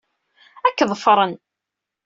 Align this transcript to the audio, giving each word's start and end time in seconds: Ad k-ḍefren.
Ad 0.67 0.73
k-ḍefren. 0.77 1.33